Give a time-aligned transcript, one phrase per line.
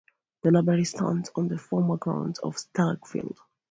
[0.41, 3.37] The library stands on the former grounds of Stagg Field.